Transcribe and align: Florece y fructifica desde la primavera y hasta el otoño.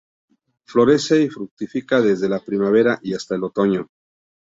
Florece 0.65 1.21
y 1.21 1.29
fructifica 1.29 2.01
desde 2.01 2.27
la 2.27 2.39
primavera 2.43 2.97
y 3.03 3.13
hasta 3.13 3.35
el 3.35 3.43
otoño. 3.43 3.87